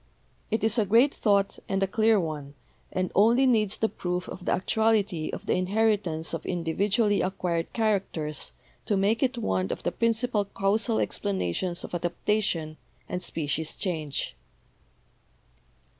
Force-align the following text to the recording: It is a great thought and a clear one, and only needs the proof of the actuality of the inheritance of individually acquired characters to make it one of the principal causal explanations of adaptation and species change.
It 0.49 0.63
is 0.63 0.79
a 0.79 0.85
great 0.87 1.13
thought 1.13 1.59
and 1.69 1.83
a 1.83 1.87
clear 1.87 2.19
one, 2.19 2.55
and 2.91 3.11
only 3.13 3.45
needs 3.45 3.77
the 3.77 3.87
proof 3.87 4.27
of 4.27 4.45
the 4.45 4.51
actuality 4.51 5.29
of 5.29 5.45
the 5.45 5.53
inheritance 5.53 6.33
of 6.33 6.43
individually 6.43 7.21
acquired 7.21 7.71
characters 7.71 8.51
to 8.87 8.97
make 8.97 9.21
it 9.21 9.37
one 9.37 9.67
of 9.69 9.83
the 9.83 9.91
principal 9.91 10.43
causal 10.45 10.97
explanations 10.97 11.83
of 11.83 11.93
adaptation 11.93 12.77
and 13.07 13.21
species 13.21 13.75
change. 13.75 14.35